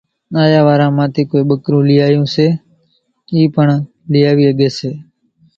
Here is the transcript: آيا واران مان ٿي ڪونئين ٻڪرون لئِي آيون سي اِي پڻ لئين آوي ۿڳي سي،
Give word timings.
آيا 0.43 0.59
واران 0.67 0.91
مان 0.97 1.07
ٿي 1.15 1.21
ڪونئين 1.29 1.47
ٻڪرون 1.49 1.83
لئِي 1.87 1.97
آيون 2.05 2.27
سي 2.33 2.45
اِي 3.33 3.41
پڻ 3.55 3.67
لئين 4.11 4.27
آوي 4.31 4.45
ۿڳي 4.49 4.69
سي، 4.77 4.91